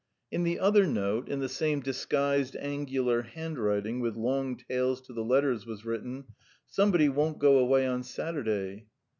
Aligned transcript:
In 0.31 0.41
the 0.43 0.57
other 0.59 0.87
note, 0.87 1.29
in 1.29 1.41
the 1.41 1.47
same 1.47 1.79
disguised 1.79 2.55
angular 2.55 3.21
handwriting 3.21 3.99
with 3.99 4.15
long 4.15 4.57
tails 4.57 4.99
to 5.01 5.13
the 5.13 5.23
letters, 5.23 5.67
was 5.67 5.85
written: 5.85 6.23
"Somebody 6.65 7.07
won't 7.07 7.37
go 7.37 7.59
away 7.59 7.85
on 7.85 8.01
Saturday." 8.01 8.87